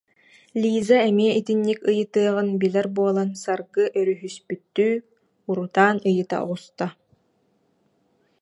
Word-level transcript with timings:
Лиза 0.61 0.97
эмиэ 1.09 1.31
итинник 1.39 1.79
ыйытыаҕын 1.91 2.49
билэр 2.61 2.87
буолан, 2.95 3.29
Саргы 3.43 3.83
өрүһүспүттүү 3.99 4.93
урутаан 5.49 5.97
ыйыта 6.09 6.35
оҕуста 6.43 6.87